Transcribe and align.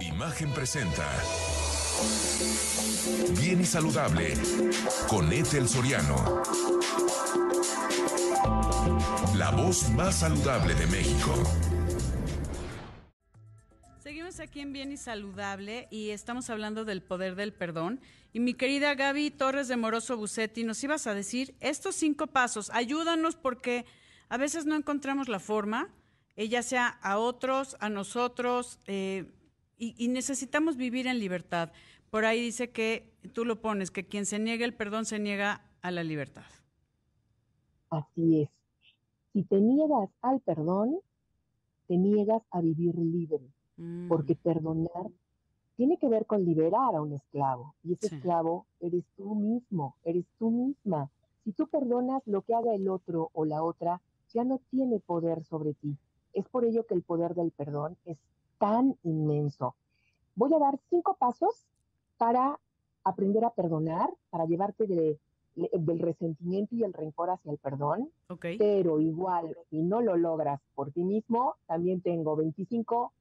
Imagen 0.00 0.50
presenta. 0.52 1.06
Bien 3.38 3.60
y 3.60 3.64
saludable 3.64 4.34
con 5.08 5.30
Ethel 5.32 5.68
Soriano. 5.68 6.42
La 9.36 9.50
voz 9.50 9.90
más 9.90 10.20
saludable 10.20 10.74
de 10.74 10.86
México. 10.86 11.34
Seguimos 14.02 14.40
aquí 14.40 14.60
en 14.60 14.72
Bien 14.72 14.90
y 14.90 14.96
Saludable 14.96 15.86
y 15.90 16.10
estamos 16.10 16.48
hablando 16.48 16.84
del 16.86 17.02
poder 17.02 17.34
del 17.34 17.52
perdón. 17.52 18.00
Y 18.32 18.40
mi 18.40 18.54
querida 18.54 18.94
Gaby 18.94 19.30
Torres 19.30 19.68
de 19.68 19.76
Moroso 19.76 20.16
Bucetti, 20.16 20.64
nos 20.64 20.82
ibas 20.82 21.06
a 21.06 21.14
decir 21.14 21.54
estos 21.60 21.94
cinco 21.94 22.26
pasos. 22.26 22.70
Ayúdanos 22.70 23.36
porque 23.36 23.84
a 24.30 24.38
veces 24.38 24.64
no 24.64 24.76
encontramos 24.76 25.28
la 25.28 25.40
forma, 25.40 25.88
ella 26.36 26.62
sea 26.62 26.88
a 27.02 27.18
otros, 27.18 27.76
a 27.80 27.90
nosotros, 27.90 28.78
eh, 28.86 29.30
y, 29.80 30.08
necesitamos 30.08 30.76
vivir 30.76 31.06
en 31.06 31.18
libertad. 31.18 31.72
Por 32.10 32.24
ahí 32.24 32.40
dice 32.40 32.70
que 32.70 33.12
tú 33.32 33.44
lo 33.44 33.60
pones, 33.60 33.90
que 33.90 34.04
quien 34.06 34.26
se 34.26 34.38
niega 34.38 34.64
el 34.64 34.74
perdón 34.74 35.04
se 35.06 35.18
niega 35.18 35.62
a 35.82 35.90
la 35.90 36.04
libertad. 36.04 36.44
Así 37.88 38.42
es. 38.42 38.50
Si 39.32 39.42
te 39.44 39.60
niegas 39.60 40.10
al 40.22 40.40
perdón, 40.40 40.98
te 41.88 41.96
niegas 41.96 42.42
a 42.50 42.60
vivir 42.60 42.96
libre, 42.98 43.40
Mm. 43.76 44.08
porque 44.08 44.34
perdonar 44.36 45.06
tiene 45.76 45.96
que 45.98 46.08
ver 46.08 46.26
con 46.26 46.44
liberar 46.44 46.94
a 46.94 47.00
un 47.00 47.14
esclavo, 47.14 47.74
y 47.82 47.94
ese 47.94 48.08
Sí. 48.08 48.16
esclavo 48.16 48.66
eres 48.80 49.04
tú 49.16 49.34
mismo, 49.34 49.96
eres 50.04 50.26
tú 50.38 50.50
misma. 50.50 51.10
Si 51.44 51.52
tú 51.52 51.66
perdonas 51.68 52.22
lo 52.26 52.42
que 52.42 52.54
haga 52.54 52.74
el 52.74 52.86
otro 52.88 53.30
o 53.32 53.46
la 53.46 53.62
otra, 53.62 54.02
ya 54.34 54.44
no 54.44 54.60
tiene 54.70 55.00
poder 55.00 55.42
sobre 55.44 55.72
ti. 55.74 55.96
Es 56.34 56.46
por 56.48 56.64
ello 56.66 56.84
que 56.86 56.94
el 56.94 57.02
poder 57.02 57.34
del 57.34 57.50
perdón 57.50 57.96
es 58.04 58.18
tan 58.60 58.94
inmenso. 59.04 59.74
Voy 60.36 60.52
a 60.54 60.58
dar 60.58 60.78
cinco 60.90 61.16
pasos 61.18 61.66
para 62.18 62.60
aprender 63.02 63.42
a 63.44 63.50
perdonar, 63.50 64.10
para 64.28 64.44
llevarte 64.44 64.86
de- 64.86 65.18
del 65.56 65.98
resentimiento 65.98 66.74
y 66.76 66.84
el 66.84 66.92
rencor 66.92 67.30
hacia 67.30 67.50
el 67.50 67.58
perdón, 67.58 68.10
Ok. 68.28 68.46
pero 68.58 69.00
igual, 69.00 69.56
si 69.70 69.78
no 69.82 70.00
lo 70.02 70.16
logras 70.16 70.60
por 70.74 70.92
ti 70.92 71.02
mismo, 71.02 71.54
también 71.66 72.02
tengo 72.02 72.36
25 72.36 73.12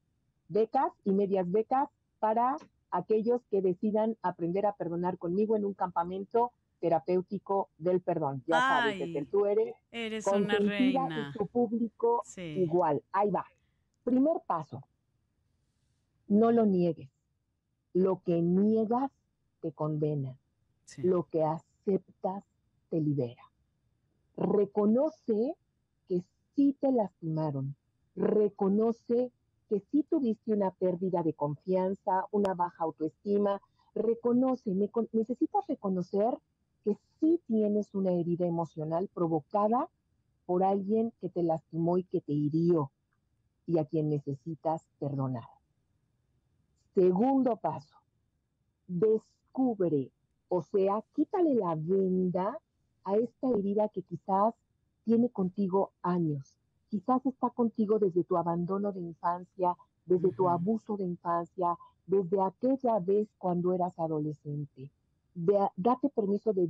becas 0.49 0.91
y 1.05 1.11
medias 1.11 1.49
becas 1.49 1.89
para 2.19 2.57
aquellos 2.91 3.41
que 3.49 3.61
decidan 3.61 4.17
aprender 4.21 4.65
a 4.65 4.73
perdonar 4.73 5.17
conmigo 5.17 5.55
en 5.55 5.63
un 5.65 5.73
campamento 5.73 6.51
terapéutico 6.81 7.69
del 7.77 8.01
perdón. 8.01 8.43
Ya 8.47 8.59
sabes, 8.61 8.99
Ethel, 9.01 9.27
tú 9.27 9.45
eres 9.45 9.73
Eres 9.91 10.27
una 10.27 10.57
reina. 10.59 11.31
y 11.33 11.37
tu 11.37 11.47
público 11.47 12.21
Sí. 12.25 12.41
igual. 12.41 13.01
Ahí 13.11 13.29
va. 13.31 13.45
Primer 14.03 14.41
paso, 14.45 14.83
no 16.29 16.51
lo 16.51 16.65
niegues. 16.65 17.09
Lo 17.93 18.21
que 18.23 18.41
niegas 18.41 19.11
te 19.61 19.73
condena. 19.73 20.37
sí. 20.85 21.01
Lo 21.01 21.25
que 21.25 21.43
aceptas 21.43 22.43
te 22.89 23.01
libera. 23.01 23.43
Reconoce 24.37 25.55
que 26.07 26.23
sí 26.55 26.77
te 26.79 26.91
lastimaron. 26.91 27.75
Reconoce 28.15 29.31
que 29.69 29.81
sí 29.91 30.03
tuviste 30.03 30.53
una 30.53 30.71
pérdida 30.71 31.23
de 31.23 31.33
confianza, 31.33 32.25
una 32.31 32.53
baja 32.53 32.83
autoestima. 32.83 33.61
Reconoce, 33.93 34.73
me 34.73 34.89
necesitas 35.11 35.65
reconocer 35.67 36.37
que 36.83 36.97
sí 37.19 37.41
tienes 37.47 37.93
una 37.93 38.11
herida 38.11 38.45
emocional 38.45 39.09
provocada 39.13 39.89
por 40.45 40.63
alguien 40.63 41.11
que 41.21 41.29
te 41.29 41.43
lastimó 41.43 41.97
y 41.97 42.03
que 42.03 42.21
te 42.21 42.33
hirió 42.33 42.91
y 43.67 43.77
a 43.77 43.85
quien 43.85 44.09
necesitas 44.09 44.87
perdonar. 44.99 45.58
Segundo 46.93 47.55
paso, 47.57 47.95
descubre, 48.87 50.11
o 50.49 50.61
sea, 50.61 51.03
quítale 51.13 51.53
la 51.55 51.75
venda 51.75 52.57
a 53.03 53.15
esta 53.15 53.49
herida 53.49 53.89
que 53.89 54.01
quizás 54.01 54.55
tiene 55.05 55.29
contigo 55.29 55.91
años. 56.01 56.57
Quizás 56.89 57.25
está 57.25 57.49
contigo 57.51 57.99
desde 57.99 58.23
tu 58.23 58.37
abandono 58.37 58.91
de 58.91 59.01
infancia, 59.01 59.77
desde 60.05 60.31
tu 60.31 60.49
abuso 60.49 60.97
de 60.97 61.05
infancia, 61.05 61.77
desde 62.07 62.41
aquella 62.41 62.99
vez 62.99 63.27
cuando 63.37 63.71
eras 63.73 63.97
adolescente. 63.99 64.89
De- 65.35 65.69
date 65.77 66.09
permiso 66.09 66.51
de 66.53 66.67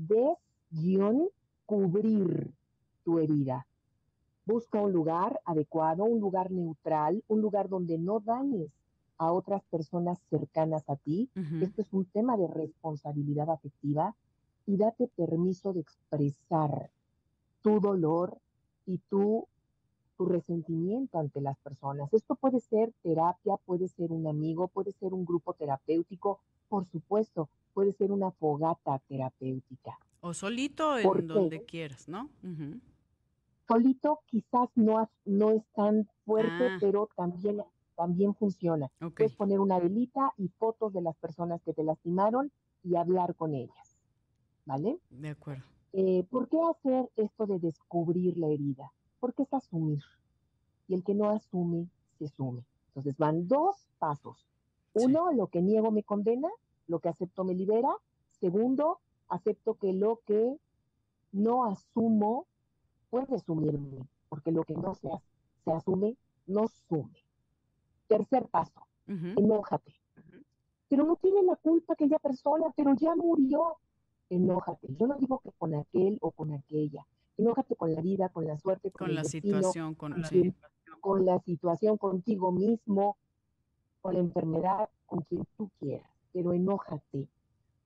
descubrir 0.69 2.51
tu 3.06 3.19
herida. 3.19 3.66
Busca 4.46 4.81
un 4.81 4.91
lugar 4.91 5.40
adecuado, 5.46 6.03
un 6.03 6.19
lugar 6.19 6.51
neutral, 6.51 7.24
un 7.30 7.41
lugar 7.41 7.69
donde 7.69 7.97
no 7.97 8.19
dañes 8.19 8.69
a 9.19 9.31
otras 9.31 9.62
personas 9.69 10.18
cercanas 10.30 10.90
a 10.90 10.96
ti. 10.96 11.30
Esto 11.62 11.81
es 11.81 11.94
un 11.94 12.06
tema 12.06 12.38
de 12.38 12.47
responsabilidad 12.47 13.50
afectiva 13.52 14.16
y 14.66 14.78
date 14.78 15.07
permiso 15.16 15.74
de 15.74 15.81
expresar 15.81 16.90
tu 17.62 17.80
dolor 17.81 18.38
y 18.85 18.97
tu, 19.09 19.46
tu 20.18 20.25
resentimiento 20.25 21.19
ante 21.19 21.41
las 21.41 21.57
personas. 21.59 22.12
Esto 22.13 22.35
puede 22.35 22.59
ser 22.62 22.94
terapia, 23.03 23.57
puede 23.66 23.90
ser 23.90 24.12
un 24.12 24.25
amigo, 24.25 24.69
puede 24.69 24.94
ser 24.94 25.13
un 25.13 25.25
grupo 25.25 25.53
terapéutico, 25.53 26.40
por 26.69 26.86
supuesto, 26.88 27.50
puede 27.74 27.91
ser 27.94 28.12
una 28.13 28.31
fogata 28.31 29.00
terapéutica. 29.09 30.00
O 30.22 30.34
solito 30.34 30.96
¿Por 31.03 31.19
en 31.19 31.28
donde 31.28 31.63
quieras, 31.63 32.07
¿no? 32.07 32.30
Solito 33.68 34.22
quizás 34.28 34.69
no, 34.75 35.09
no 35.25 35.51
es 35.51 35.63
tan 35.75 36.07
fuerte, 36.25 36.68
Ah. 36.69 36.78
pero 36.80 37.09
también, 37.16 37.62
también 38.00 38.34
funciona. 38.34 38.90
Ok. 39.02 39.18
Puedes 39.18 39.36
poner 39.36 39.60
una 39.60 39.78
velita 39.78 40.34
y 40.38 40.48
fotos 40.48 40.94
de 40.94 41.02
las 41.02 41.18
personas 41.18 41.62
que 41.64 41.74
te 41.74 41.84
lastimaron 41.84 42.50
y 42.82 42.96
hablar 42.96 43.36
con 43.36 43.54
ellas. 43.54 43.98
¿Vale? 44.66 44.98
De 45.10 45.32
acuerdo. 45.32 45.66
Eh, 45.92 46.24
¿Por 46.30 46.48
qué 46.48 46.62
hacer 46.62 47.12
esto 47.18 47.46
de 47.46 47.60
descubrir 47.60 48.38
la 48.38 48.48
herida? 48.48 48.94
Porque 49.20 49.44
es 49.44 49.54
asumir. 49.54 50.02
Y 50.88 50.94
el 50.94 51.04
que 51.04 51.14
no 51.14 51.30
asume, 51.30 51.90
se 52.18 52.30
sume. 52.30 52.64
Entonces 52.88 53.18
van 53.18 53.50
dos 53.50 53.90
pasos. 54.00 54.48
Sí. 54.96 55.04
Uno, 55.04 55.34
lo 55.34 55.48
que 55.48 55.62
niego 55.62 55.92
me 55.92 56.04
condena, 56.04 56.48
lo 56.88 57.00
que 57.00 57.10
acepto 57.10 57.44
me 57.44 57.54
libera. 57.54 57.94
Segundo, 58.40 59.02
acepto 59.28 59.74
que 59.74 59.92
lo 59.92 60.22
que 60.26 60.58
no 61.34 61.66
asumo 61.66 62.48
puede 63.10 63.40
sumirme, 63.40 64.08
porque 64.30 64.54
lo 64.54 64.64
que 64.64 64.76
no 64.76 64.96
se, 64.96 65.10
se 65.66 65.74
asume, 65.74 66.16
no 66.48 66.70
sume. 66.88 67.28
Tercer 68.09 68.47
paso, 68.50 68.81
Ujú. 69.08 69.28
enójate. 69.38 69.94
Pero 70.90 71.06
no 71.06 71.16
tiene 71.16 71.44
la 71.44 71.56
culpa 71.56 71.94
aquella 71.94 72.20
persona, 72.20 72.66
pero 72.75 72.94
ya 72.96 73.16
murió. 73.16 73.78
Enójate. 74.31 74.88
Yo 75.00 75.08
no 75.08 75.16
digo 75.18 75.40
que 75.40 75.52
con 75.58 75.74
aquel 75.75 76.18
o 76.22 76.31
con 76.31 76.52
aquella. 76.52 77.06
Enójate 77.38 77.75
con 77.75 77.94
la 77.94 78.02
vida, 78.02 78.30
con 78.30 78.46
la 78.46 78.58
suerte, 78.58 78.92
con, 78.92 78.98
Con 79.06 79.09
el 79.12 79.16
la 79.16 79.22
destino, 79.22 79.58
situación, 79.59 79.96
con... 79.96 80.12
con, 80.14 80.25
sí. 80.25 80.42
quien- 80.42 80.56
con 81.00 81.25
la 81.25 81.40
situación 81.40 81.98
contigo 81.98 82.52
mismo, 82.52 83.16
con 84.02 84.16
la 84.16 84.19
enfermedad, 84.19 84.90
con 85.06 85.22
quien 85.22 85.46
tú 85.56 85.69
quieras. 85.80 86.09
Pero 86.34 86.52
enójate. 86.53 87.28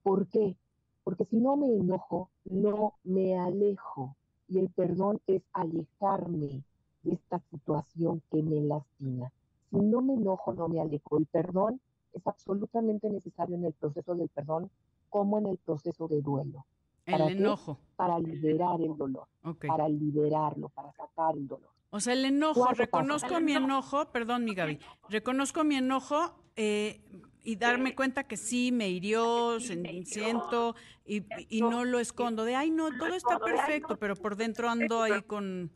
¿Por 0.02 0.26
qué? 0.28 0.56
Porque 1.04 1.24
si 1.26 1.36
no 1.36 1.56
me 1.56 1.68
enojo, 1.68 2.30
no 2.46 2.94
me 3.04 3.38
alejo. 3.38 4.16
Y 4.48 4.58
el 4.58 4.68
perdón 4.70 5.20
es 5.26 5.42
alejarme 5.52 6.64
de 7.02 7.12
esta 7.12 7.38
situación 7.50 8.20
que 8.30 8.42
me 8.42 8.60
lastima. 8.62 9.30
Si 9.70 9.76
no 9.76 10.00
me 10.02 10.14
enojo, 10.14 10.52
no 10.54 10.68
me 10.68 10.80
alejo. 10.80 11.18
El 11.18 11.26
perdón 11.26 11.80
es 12.12 12.26
absolutamente 12.26 13.08
necesario 13.10 13.56
en 13.56 13.64
el 13.64 13.72
proceso 13.72 14.14
del 14.14 14.28
perdón 14.28 14.70
como 15.10 15.38
en 15.38 15.46
el 15.46 15.58
proceso 15.58 16.08
de 16.08 16.20
duelo. 16.22 16.64
El 17.06 17.12
¿Para 17.12 17.26
qué? 17.26 17.32
enojo. 17.32 17.78
Para 17.96 18.18
liberar 18.18 18.80
el 18.80 18.96
dolor, 18.96 19.26
Ok. 19.44 19.66
para 19.66 19.88
liberarlo, 19.88 20.68
para 20.70 20.92
sacar 20.92 21.36
el 21.36 21.46
dolor. 21.46 21.68
O 21.90 22.00
sea, 22.00 22.14
el 22.14 22.24
enojo, 22.24 22.66
reconozco 22.72 23.40
mi 23.40 23.52
enojo, 23.52 24.06
perdón, 24.06 24.44
mi 24.44 24.54
Gaby, 24.54 24.80
reconozco 25.08 25.62
mi 25.62 25.76
enojo 25.76 26.34
eh, 26.56 27.00
y 27.44 27.54
darme 27.54 27.94
cuenta 27.94 28.24
que 28.24 28.36
sí 28.36 28.72
me 28.72 28.88
hirió, 28.88 29.60
siento 29.60 30.74
y, 31.04 31.22
y 31.48 31.60
no 31.60 31.84
lo 31.84 32.00
escondo. 32.00 32.44
De, 32.44 32.56
ay, 32.56 32.70
no, 32.70 32.88
todo 32.98 33.14
está 33.14 33.38
perfecto, 33.38 33.96
pero 33.96 34.16
por 34.16 34.34
dentro 34.34 34.68
ando 34.68 35.02
ahí 35.02 35.22
con, 35.22 35.70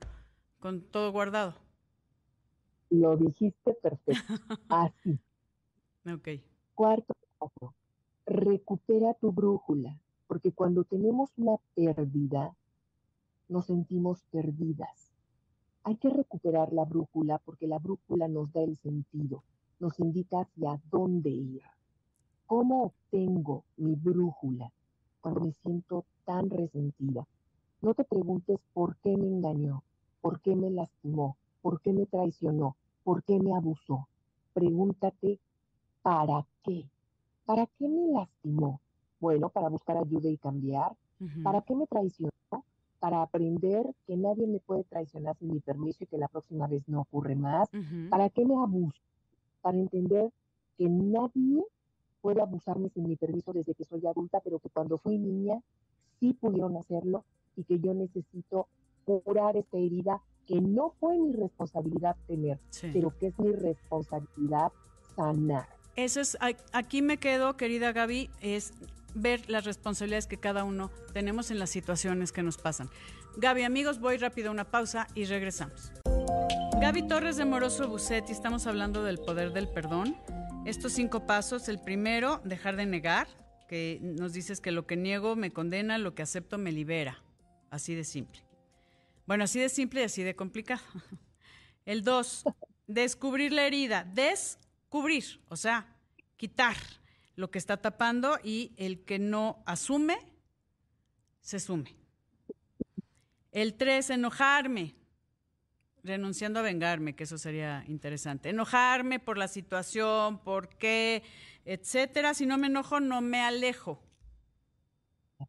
con 0.59 0.81
todo 0.83 1.13
guardado. 1.13 1.55
Lo 2.91 3.17
dijiste 3.17 3.75
perfecto. 3.75 4.35
Así. 4.69 5.19
Ok. 6.07 6.29
Cuarto 6.75 7.15
paso, 7.39 7.75
recupera 8.25 9.15
tu 9.15 9.33
brújula, 9.33 9.99
porque 10.27 10.53
cuando 10.53 10.85
tenemos 10.85 11.31
una 11.37 11.57
pérdida, 11.75 12.55
nos 13.49 13.67
sentimos 13.67 14.23
perdidas. 14.31 15.13
Hay 15.83 15.97
que 15.97 16.11
recuperar 16.11 16.73
la 16.73 16.85
brújula 16.85 17.39
porque 17.39 17.67
la 17.67 17.79
brújula 17.79 18.29
nos 18.29 18.53
da 18.53 18.63
el 18.63 18.77
sentido, 18.77 19.43
nos 19.81 19.99
indica 19.99 20.41
hacia 20.41 20.81
dónde 20.91 21.31
ir. 21.31 21.63
¿Cómo 22.47 22.85
obtengo 22.85 23.65
mi 23.77 23.95
brújula 23.95 24.73
cuando 25.21 25.41
me 25.41 25.53
siento 25.53 26.05
tan 26.25 26.51
resentida? 26.51 27.27
No 27.81 27.95
te 27.95 28.05
preguntes 28.05 28.59
por 28.73 28.97
qué 28.99 29.17
me 29.17 29.27
engañó, 29.27 29.83
por 30.21 30.41
qué 30.41 30.55
me 30.57 30.71
lastimó, 30.71 31.37
por 31.63 31.81
qué 31.81 31.93
me 31.93 32.07
traicionó, 32.07 32.77
por 33.05 33.23
qué 33.25 33.39
me 33.39 33.55
abusó. 33.55 34.09
Pregúntate 34.55 35.41
¿para 36.03 36.47
qué? 36.65 36.85
¿Para 37.45 37.67
qué 37.79 37.89
me 37.89 38.13
lastimó? 38.13 38.81
Bueno, 39.21 39.49
para 39.49 39.69
buscar 39.69 39.97
ayuda 39.97 40.29
y 40.29 40.37
cambiar. 40.37 40.93
¿Para 41.43 41.63
qué 41.63 41.75
me 41.75 41.87
traicionó? 41.87 42.33
Para 43.01 43.23
aprender 43.23 43.95
que 44.07 44.17
nadie 44.17 44.47
me 44.47 44.61
puede 44.61 44.85
traicionar 44.85 45.37
sin 45.37 45.53
mi 45.53 45.61
permiso 45.61 46.05
y 46.05 46.07
que 46.07 46.19
la 46.19 46.29
próxima 46.29 46.67
vez 46.67 46.83
no 46.89 47.01
ocurre 47.03 47.35
más. 47.35 47.69
¿Para 48.11 48.29
qué 48.31 48.45
me 48.45 48.55
abuso? 48.55 49.01
Para 49.63 49.79
entender 49.79 50.33
que 50.77 50.89
nadie 50.89 51.65
puede 52.21 52.41
abusarme 52.41 52.89
sin 52.91 53.09
mi 53.09 53.17
permiso 53.17 53.53
desde 53.53 53.75
que 53.75 53.85
soy 53.85 54.07
adulta, 54.07 54.41
pero 54.41 54.59
que 54.59 54.69
cuando 54.69 54.99
fui 54.99 55.19
niña 55.19 55.61
sí 56.21 56.33
pudieron 56.35 56.77
hacerlo 56.77 57.25
y 57.57 57.65
que 57.65 57.79
yo 57.81 57.95
necesito 57.95 58.69
curar 59.05 59.57
esta 59.57 59.79
herida 59.79 60.23
que 60.49 60.61
no 60.61 60.95
fue 60.99 61.17
mi 61.19 61.33
responsabilidad 61.35 62.17
tener, 62.27 62.59
pero 62.93 63.17
que 63.19 63.29
es 63.29 63.39
mi 63.39 63.53
responsabilidad 63.53 64.73
sanar. 65.15 65.69
Eso 65.95 66.21
es, 66.21 66.39
aquí 66.73 67.03
me 67.03 67.19
quedo, 67.19 67.57
querida 67.57 67.93
Gaby, 67.93 68.31
es 68.41 68.73
ver 69.15 69.49
las 69.51 69.65
responsabilidades 69.65 70.27
que 70.27 70.39
cada 70.39 70.65
uno 70.65 70.91
tenemos 71.13 71.51
en 71.51 71.59
las 71.59 71.71
situaciones 71.71 72.33
que 72.33 72.43
nos 72.43 72.57
pasan. 72.57 72.89
Gaby, 73.37 73.65
amigos, 73.65 74.01
voy 74.01 74.17
rápido 74.17 74.49
a 74.49 74.53
una 74.53 74.65
pausa 74.65 75.07
y 75.15 75.25
regresamos. 75.27 75.93
Gaby 76.81 77.09
Torres 77.09 77.37
de 77.37 77.45
Moroso 77.45 77.89
Bucetti, 77.89 78.33
estamos 78.33 78.67
hablando 78.67 79.05
del 79.05 79.19
poder 79.19 79.53
del 79.53 79.69
perdón. 79.69 80.17
Estos 80.65 80.93
cinco 80.93 81.27
pasos, 81.27 81.69
el 81.69 81.79
primero, 81.79 82.41
dejar 82.45 82.77
de 82.77 82.87
negar, 82.87 83.29
que 83.69 83.99
nos 84.01 84.33
dices 84.33 84.61
que 84.61 84.71
lo 84.71 84.87
que 84.87 84.97
niego 84.97 85.37
me 85.37 85.51
condena, 85.51 85.99
lo 85.99 86.15
que 86.15 86.23
acepto 86.23 86.57
me 86.57 86.73
libera. 86.73 87.23
Así 87.71 87.95
de 87.95 88.05
simple. 88.05 88.48
Bueno, 89.29 89.45
así 89.45 89.61
de 89.61 89.69
simple 89.69 90.01
y 90.01 90.05
así 90.05 90.23
de 90.23 90.35
complicado. 90.35 90.81
El 91.85 92.03
dos, 92.03 92.45
descubrir 92.87 93.53
la 93.53 93.67
herida. 93.67 94.03
Descubrir, 94.05 95.43
o 95.51 95.57
sea, 95.57 95.87
quitar 96.39 96.77
lo 97.37 97.51
que 97.51 97.59
está 97.59 97.77
tapando 97.77 98.39
y 98.43 98.73
el 98.79 99.05
que 99.05 99.19
no 99.19 99.63
asume, 99.67 100.17
se 101.43 101.61
sume. 101.61 101.95
El 103.53 103.75
tres, 103.75 104.09
enojarme, 104.09 104.95
renunciando 106.03 106.61
a 106.61 106.63
vengarme, 106.63 107.15
que 107.15 107.25
eso 107.25 107.37
sería 107.37 107.85
interesante. 107.87 108.49
Enojarme 108.49 109.21
por 109.21 109.37
la 109.37 109.49
situación, 109.49 110.39
por 110.39 110.71
qué, 110.71 111.23
etcétera. 111.67 112.33
Si 112.33 112.47
no 112.47 112.57
me 112.57 112.69
enojo, 112.69 112.99
no 112.99 113.21
me 113.21 113.43
alejo. 113.43 114.01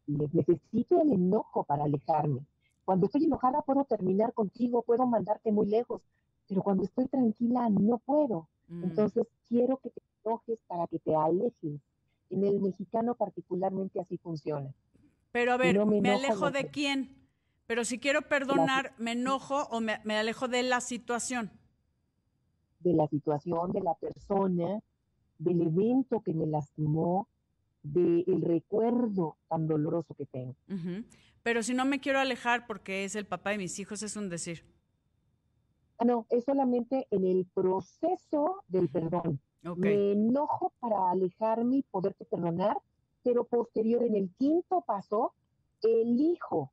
Necesito 0.05 1.01
el 1.01 1.13
enojo 1.13 1.63
para 1.63 1.85
alejarme. 1.85 2.41
Cuando 2.89 3.06
estoy 3.06 3.25
enojada 3.25 3.62
puedo 3.62 3.86
terminar 3.86 4.33
contigo, 4.33 4.81
puedo 4.81 5.06
mandarte 5.06 5.51
muy 5.51 5.68
lejos, 5.68 6.01
pero 6.47 6.63
cuando 6.63 6.86
estoy 6.86 7.06
tranquila 7.06 7.69
no 7.69 8.00
puedo. 8.00 8.47
Mm. 8.68 8.86
Entonces 8.86 9.27
quiero 9.47 9.77
que 9.77 9.91
te 9.91 10.01
enojes 10.25 10.57
para 10.65 10.88
que 10.88 10.97
te 10.97 11.15
alejes. 11.15 11.80
En 12.31 12.44
el 12.44 12.59
mexicano 12.59 13.13
particularmente 13.13 14.00
así 14.00 14.18
funciona. 14.18 14.74
Pero 15.31 15.53
a 15.53 15.57
ver, 15.57 15.86
¿me, 15.86 16.09
alejo 16.09 16.50
de 16.50 16.71
quién? 16.71 17.15
Pero 17.68 17.86
si 17.86 18.00
quiero 18.00 18.24
perdonar, 18.24 18.95
¿me 18.97 19.12
enojo 19.12 19.68
o 19.69 19.81
me, 19.81 20.00
alejo 20.18 20.47
de 20.47 20.63
la 20.63 20.81
situación? 20.81 21.51
De 22.80 22.94
la 22.94 23.07
situación, 23.07 23.71
de 23.71 23.81
la 23.81 23.94
persona, 23.94 24.80
del 25.38 25.62
evento 25.62 26.21
que 26.21 26.33
me 26.33 26.47
lastimó, 26.47 27.27
del 27.83 28.42
recuerdo 28.42 29.38
tan 29.47 29.68
doloroso 29.68 30.15
que 30.15 30.25
tengo. 30.25 30.56
Pero 31.44 31.63
si 31.63 31.74
no 31.74 31.86
me 31.86 32.00
quiero 32.00 32.19
alejar 32.19 32.68
porque 32.68 33.06
es 33.06 33.15
el 33.15 33.25
papá 33.25 33.51
de 33.51 33.57
mis 33.57 33.80
hijos, 33.80 34.03
es 34.03 34.15
un 34.15 34.30
decir. 34.30 34.65
No, 36.06 36.25
es 36.30 36.45
solamente 36.45 37.07
en 37.12 37.25
el 37.25 37.45
proceso 37.53 38.63
del 38.68 38.89
perdón. 38.89 39.39
Me 39.75 40.13
enojo 40.13 40.71
para 40.80 41.12
alejarme 41.12 41.77
y 41.77 41.83
poderte 41.83 42.24
perdonar, 42.25 42.77
pero 43.24 43.44
posterior 43.44 44.03
en 44.03 44.15
el 44.15 44.30
quinto 44.38 44.81
paso, 44.81 45.33
elijo, 45.81 46.71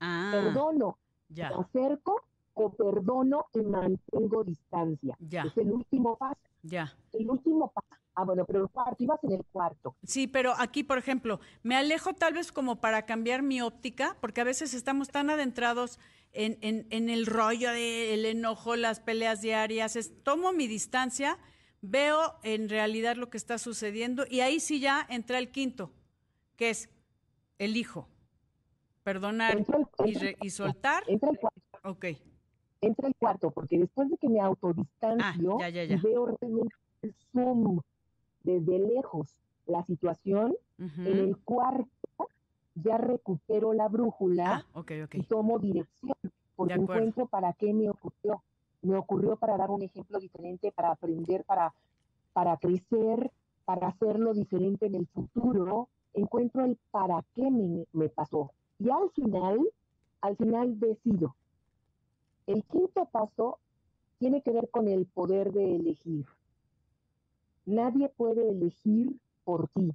ah, 0.00 0.30
perdono, 0.32 0.98
ya. 1.28 1.48
acerco 1.48 2.22
o 2.52 2.70
perdono 2.70 3.46
y 3.54 3.60
mantengo 3.60 4.44
distancia. 4.44 5.16
Ya. 5.20 5.44
Es 5.44 5.56
el 5.56 5.72
último 5.72 6.16
paso. 6.16 6.40
Ya. 6.66 6.96
El 7.12 7.30
último 7.30 7.72
paso. 7.72 7.86
Ah, 8.14 8.24
bueno, 8.24 8.46
pero 8.46 8.62
el 8.62 8.70
cuarto, 8.70 8.96
ibas 8.98 9.22
en 9.24 9.32
el 9.32 9.44
cuarto. 9.52 9.94
Sí, 10.02 10.26
pero 10.26 10.54
aquí, 10.56 10.82
por 10.82 10.96
ejemplo, 10.96 11.38
me 11.62 11.76
alejo 11.76 12.14
tal 12.14 12.32
vez 12.32 12.50
como 12.50 12.80
para 12.80 13.04
cambiar 13.04 13.42
mi 13.42 13.60
óptica, 13.60 14.16
porque 14.22 14.40
a 14.40 14.44
veces 14.44 14.72
estamos 14.72 15.08
tan 15.08 15.28
adentrados 15.28 16.00
en, 16.32 16.86
en, 16.90 17.10
el 17.10 17.26
rollo 17.26 17.70
del 17.72 18.24
enojo, 18.24 18.74
las 18.74 19.00
peleas 19.00 19.42
diarias. 19.42 19.98
tomo 20.22 20.52
mi 20.52 20.66
distancia, 20.66 21.38
veo 21.82 22.38
en 22.42 22.70
realidad 22.70 23.16
lo 23.16 23.28
que 23.28 23.36
está 23.36 23.58
sucediendo 23.58 24.24
y 24.28 24.40
ahí 24.40 24.60
sí 24.60 24.80
ya 24.80 25.06
entra 25.10 25.38
el 25.38 25.50
quinto, 25.50 25.92
que 26.56 26.70
es 26.70 26.88
elijo, 27.58 28.08
perdonar 29.02 29.62
y, 30.42 30.50
soltar. 30.50 31.04
Entra 31.06 31.30
el 31.30 31.38
cuarto. 31.38 31.60
Ok. 31.84 32.06
Entra 32.80 33.08
el 33.08 33.14
cuarto, 33.16 33.50
porque 33.50 33.78
después 33.78 34.10
de 34.10 34.18
que 34.18 34.28
me 34.28 34.40
autodistancio, 34.40 35.58
ah, 35.60 35.70
veo 36.02 36.26
realmente 36.26 36.74
el 37.02 37.14
zoom 37.32 37.80
desde 38.42 38.78
lejos 38.78 39.36
la 39.66 39.84
situación, 39.84 40.54
en 40.78 41.06
el 41.06 41.36
cuarto 41.38 41.88
ya 42.74 42.98
recupero 42.98 43.72
la 43.72 43.88
brújula 43.88 44.64
ah, 44.74 44.82
y 45.12 45.22
tomo 45.22 45.58
dirección, 45.58 46.14
porque 46.54 46.74
encuentro 46.74 47.26
para 47.26 47.52
qué 47.54 47.72
me 47.72 47.90
ocurrió. 47.90 48.42
Me 48.82 48.96
ocurrió 48.96 49.36
para 49.36 49.56
dar 49.56 49.70
un 49.70 49.82
ejemplo 49.82 50.18
diferente, 50.20 50.70
para 50.70 50.92
aprender, 50.92 51.44
para, 51.44 51.74
para 52.32 52.56
crecer, 52.58 53.32
para 53.64 53.88
hacerlo 53.88 54.32
diferente 54.34 54.86
en 54.86 54.94
el 54.94 55.06
futuro. 55.06 55.88
Encuentro 56.14 56.64
el 56.64 56.78
para 56.90 57.24
qué 57.34 57.50
me, 57.50 57.86
me 57.92 58.08
pasó. 58.08 58.52
Y 58.78 58.90
al 58.90 59.10
final, 59.10 59.58
al 60.20 60.36
final 60.36 60.78
decido. 60.78 61.34
El 62.46 62.64
quinto 62.64 63.06
paso 63.06 63.58
tiene 64.18 64.42
que 64.42 64.52
ver 64.52 64.70
con 64.70 64.88
el 64.88 65.06
poder 65.06 65.52
de 65.52 65.76
elegir. 65.76 66.26
Nadie 67.64 68.08
puede 68.08 68.48
elegir 68.48 69.16
por 69.44 69.68
ti. 69.68 69.92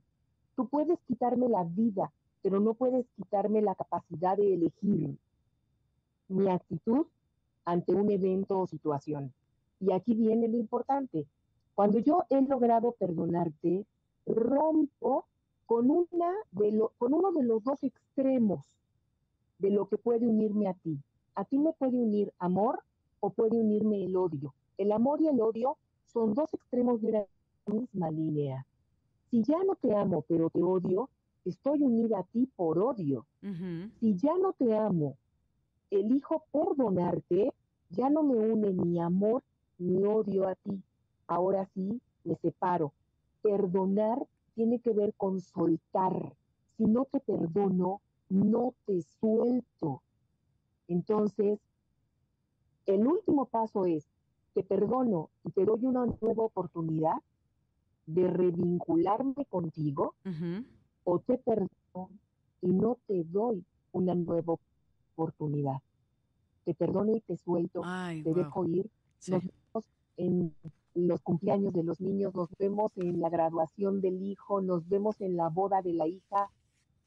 Tú 0.56 0.68
puedes 0.68 1.00
quitarme 1.08 1.48
la 1.48 1.64
vida, 1.64 2.12
pero 2.42 2.60
no 2.60 2.74
puedes 2.74 3.06
quitarme 3.16 3.62
la 3.62 3.76
capacidad 3.76 4.36
de 4.38 4.54
elegir 4.54 5.18
mi 6.28 6.50
actitud 6.50 7.06
ante 7.66 7.94
un 7.94 8.12
evento 8.12 8.60
o 8.60 8.68
situación. 8.68 9.34
Y 9.80 9.92
aquí 9.94 10.14
viene 10.14 10.48
lo 10.48 10.58
importante. 10.58 11.26
Cuando 11.76 12.00
yo 12.00 12.26
he 12.30 12.42
logrado 12.42 12.92
perdonarte, 12.94 13.86
rompo 14.26 15.26
con, 15.66 15.90
uno 15.90 17.32
de 17.32 17.44
los 17.44 17.64
dos 17.64 17.82
extremos 17.84 18.66
de 19.58 19.70
lo 19.72 19.88
que 19.88 19.98
puede 19.98 20.28
unirme 20.28 20.68
a 20.68 20.74
ti. 20.74 21.00
A 21.36 21.46
ti 21.46 21.58
me 21.58 21.74
puede 21.74 21.98
unir 21.98 22.34
amor 22.40 22.84
o 23.20 23.30
puede 23.30 23.58
unirme 23.58 24.04
el 24.04 24.16
odio. 24.16 24.54
El 24.78 24.92
amor 24.92 25.22
y 25.22 25.28
el 25.28 25.40
odio 25.40 25.78
son 26.06 26.34
dos 26.34 26.54
extremos 26.54 27.02
de 27.02 27.26
misma 27.68 28.12
línea. 28.12 28.66
Si 29.30 29.44
ya 29.44 29.64
no 29.64 29.76
te 29.76 29.96
amo, 29.96 30.24
pero 30.28 30.50
te 30.50 30.62
odio, 30.62 31.10
estoy 31.46 31.82
unida 31.82 32.20
a 32.20 32.24
ti 32.24 32.50
por 32.56 32.80
odio. 32.80 33.26
Si 34.00 34.16
ya 34.16 34.38
no 34.38 34.54
te 34.54 34.76
amo, 34.76 35.18
elijo 35.90 36.44
perdonarte, 36.52 37.54
ya 37.90 38.10
no 38.10 38.24
me 38.24 38.38
une 38.38 38.74
ni 38.74 39.00
amor 39.00 39.44
ni 39.78 40.04
odio 40.04 40.48
a 40.48 40.56
ti. 40.56 40.82
Ahora 41.28 41.66
sí, 41.74 42.02
me 42.24 42.36
separo. 42.36 42.94
Perdonar 43.42 44.28
tiene 44.56 44.80
que 44.80 44.92
ver 44.92 45.14
con 45.16 45.40
soltar. 45.40 46.36
Si 46.78 46.86
no 46.86 47.06
te 47.06 47.20
perdono, 47.20 48.02
no 48.30 48.74
te 48.86 49.02
suelto. 49.02 50.02
Entonces, 50.92 51.58
el 52.86 53.08
último 53.08 53.46
paso 53.46 53.86
es, 53.86 54.06
te 54.54 54.62
perdono 54.62 55.30
y 55.46 55.52
te 55.52 55.64
doy 55.64 55.80
una 55.86 56.06
nueva 56.06 56.44
oportunidad 56.44 57.16
de 58.06 58.28
revincularme 58.28 59.46
contigo 59.46 60.16
o 61.06 61.20
te 61.20 61.38
perdono 61.38 62.10
y 62.62 62.68
no 62.68 62.98
te 63.08 63.24
doy 63.24 63.64
una 63.94 64.16
nueva 64.16 64.56
oportunidad. 65.16 65.78
Te 66.66 66.74
perdono 66.74 67.16
y 67.16 67.22
te 67.22 67.38
suelto, 67.38 67.84
te 68.24 68.34
dejo 68.34 68.66
ir. 68.66 68.90
Nos 69.30 69.44
vemos 69.44 69.86
en 70.18 70.54
los 70.94 71.22
cumpleaños 71.22 71.72
de 71.72 71.84
los 71.84 72.02
niños, 72.02 72.36
nos 72.36 72.50
vemos 72.60 72.92
en 72.98 73.22
la 73.22 73.30
graduación 73.30 74.02
del 74.02 74.22
hijo, 74.22 74.62
nos 74.62 74.90
vemos 74.90 75.22
en 75.22 75.38
la 75.38 75.48
boda 75.48 75.82
de 75.82 75.94
la 75.94 76.06
hija, 76.06 76.50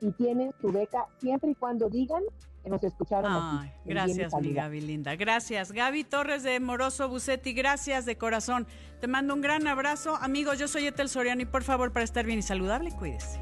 Y 0.01 0.12
tienen 0.12 0.51
su 0.62 0.72
beca 0.72 1.08
siempre 1.18 1.51
y 1.51 1.56
cuando 1.56 1.89
digan 1.89 2.24
que 2.63 2.70
nos 2.70 2.84
escucharon. 2.84 3.32
aquí, 3.32 3.72
gracias, 3.86 4.34
mi 4.41 4.53
Gaby 4.53 4.82
linda. 4.82 5.15
Gracias. 5.15 5.72
Gaby 5.72 6.03
Torres 6.03 6.44
de 6.44 6.60
Moroso 6.60 7.10
Bucetti, 7.10 7.53
gracias 7.53 8.06
de 8.06 8.18
corazón. 8.18 8.68
Te 9.00 9.08
mando 9.08 9.34
un 9.34 9.41
gran 9.41 9.68
abrazo. 9.68 10.15
Amigos, 10.18 10.60
yo 10.60 10.68
soy 10.68 10.88
Etel 10.88 11.10
Soriano 11.10 11.41
y 11.41 11.46
por 11.46 11.63
favor, 11.63 11.91
para 11.91 12.03
estar 12.03 12.25
bien 12.25 12.39
y 12.39 12.44
saludable, 12.44 12.91
cuídese. 12.91 13.41